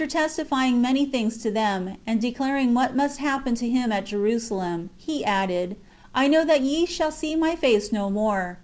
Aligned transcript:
testifying 0.09 0.81
many 0.81 1.05
things 1.05 1.37
to 1.43 1.51
tliem, 1.51 1.95
and 2.07 2.19
declaring 2.19 2.73
what 2.73 2.95
must 2.95 3.19
happen 3.19 3.53
to 3.53 3.69
him 3.69 3.91
at 3.91 4.03
Jerusalem, 4.07 4.89
he 4.97 5.23
added:" 5.23 5.75
I 6.15 6.27
know 6.27 6.43
that 6.43 6.61
ye 6.61 6.87
shall 6.87 7.11
see 7.11 7.35
my 7.35 7.55
face 7.55 7.91
no 7.91 8.09
more. 8.09 8.57